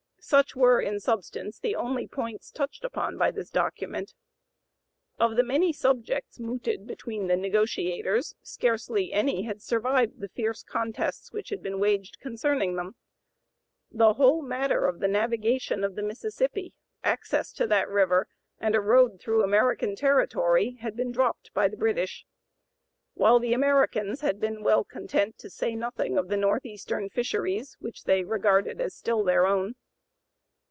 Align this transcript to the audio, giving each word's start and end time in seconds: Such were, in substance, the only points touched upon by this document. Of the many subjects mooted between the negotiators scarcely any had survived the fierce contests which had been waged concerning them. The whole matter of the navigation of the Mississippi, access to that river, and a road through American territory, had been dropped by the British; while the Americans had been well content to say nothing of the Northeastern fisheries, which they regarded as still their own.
Such 0.23 0.55
were, 0.55 0.79
in 0.79 0.99
substance, 0.99 1.57
the 1.59 1.75
only 1.75 2.07
points 2.07 2.51
touched 2.51 2.85
upon 2.85 3.17
by 3.17 3.31
this 3.31 3.49
document. 3.49 4.13
Of 5.19 5.35
the 5.35 5.43
many 5.43 5.73
subjects 5.73 6.39
mooted 6.39 6.85
between 6.85 7.25
the 7.27 7.35
negotiators 7.35 8.35
scarcely 8.43 9.11
any 9.11 9.41
had 9.41 9.61
survived 9.63 10.19
the 10.19 10.29
fierce 10.29 10.61
contests 10.63 11.33
which 11.33 11.49
had 11.49 11.63
been 11.63 11.79
waged 11.79 12.19
concerning 12.19 12.75
them. 12.75 12.95
The 13.89 14.13
whole 14.13 14.41
matter 14.43 14.85
of 14.85 14.99
the 14.99 15.07
navigation 15.09 15.83
of 15.83 15.95
the 15.95 16.03
Mississippi, 16.03 16.75
access 17.03 17.51
to 17.53 17.65
that 17.67 17.89
river, 17.89 18.27
and 18.59 18.75
a 18.75 18.79
road 18.79 19.19
through 19.19 19.43
American 19.43 19.95
territory, 19.95 20.77
had 20.81 20.95
been 20.95 21.11
dropped 21.11 21.51
by 21.55 21.67
the 21.67 21.77
British; 21.77 22.25
while 23.15 23.39
the 23.39 23.53
Americans 23.53 24.21
had 24.21 24.39
been 24.39 24.61
well 24.63 24.83
content 24.85 25.37
to 25.39 25.49
say 25.49 25.75
nothing 25.75 26.15
of 26.17 26.27
the 26.29 26.37
Northeastern 26.37 27.09
fisheries, 27.09 27.75
which 27.79 28.03
they 28.03 28.23
regarded 28.23 28.79
as 28.79 28.95
still 28.95 29.23
their 29.23 29.47
own. 29.47 29.73